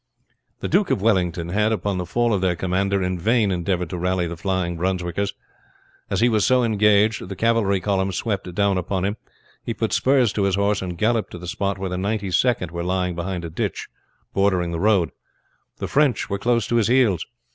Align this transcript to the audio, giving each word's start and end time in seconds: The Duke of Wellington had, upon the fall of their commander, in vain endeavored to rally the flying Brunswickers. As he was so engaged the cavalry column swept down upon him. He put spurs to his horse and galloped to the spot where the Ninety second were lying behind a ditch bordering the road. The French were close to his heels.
The 0.61 0.67
Duke 0.67 0.89
of 0.89 0.99
Wellington 0.99 1.49
had, 1.49 1.71
upon 1.71 1.99
the 1.99 2.07
fall 2.07 2.33
of 2.33 2.41
their 2.41 2.55
commander, 2.55 3.03
in 3.03 3.19
vain 3.19 3.51
endeavored 3.51 3.91
to 3.91 3.99
rally 3.99 4.25
the 4.25 4.35
flying 4.35 4.75
Brunswickers. 4.75 5.35
As 6.09 6.21
he 6.21 6.27
was 6.27 6.43
so 6.43 6.63
engaged 6.63 7.29
the 7.29 7.35
cavalry 7.35 7.79
column 7.79 8.11
swept 8.11 8.51
down 8.55 8.79
upon 8.79 9.05
him. 9.05 9.17
He 9.63 9.75
put 9.75 9.93
spurs 9.93 10.33
to 10.33 10.45
his 10.45 10.55
horse 10.55 10.81
and 10.81 10.97
galloped 10.97 11.29
to 11.33 11.37
the 11.37 11.45
spot 11.47 11.77
where 11.77 11.91
the 11.91 11.99
Ninety 11.99 12.31
second 12.31 12.71
were 12.71 12.83
lying 12.83 13.13
behind 13.13 13.45
a 13.45 13.49
ditch 13.51 13.89
bordering 14.33 14.71
the 14.71 14.79
road. 14.79 15.11
The 15.77 15.87
French 15.87 16.31
were 16.31 16.39
close 16.39 16.65
to 16.69 16.77
his 16.77 16.87
heels. 16.87 17.23